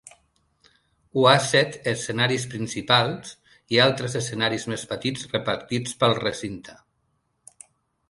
Ho 1.19 1.25
ha 1.31 1.35
set 1.47 1.77
escenaris 1.91 2.47
principals 2.55 3.35
i 3.77 3.81
altres 3.87 4.19
escenaris 4.23 4.69
més 4.75 4.89
petits 4.95 5.31
repartits 5.37 5.97
pel 6.05 6.21
recinte. 6.27 6.79